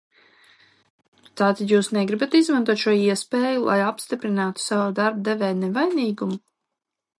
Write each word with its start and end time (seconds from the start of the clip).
Tātad 1.41 1.73
jūs 1.73 1.89
negribat 1.97 2.37
izmantot 2.39 2.81
šo 2.85 2.95
iespēju, 3.01 3.61
lai 3.69 3.77
apstiprinātu 3.91 4.67
sava 4.67 4.89
darba 5.03 5.23
devēja 5.31 5.61
nevainīgumu? 5.63 6.43